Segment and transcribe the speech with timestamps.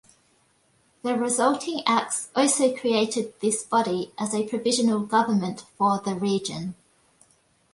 [1.03, 6.73] The resulting acts also created this body as a provisional government for the region.